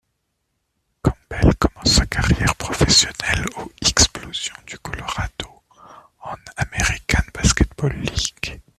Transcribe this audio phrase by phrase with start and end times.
[1.03, 5.61] Campbell commence sa carrière professionnelle au Xplosion du Colorado
[6.23, 8.59] en American Basketball League.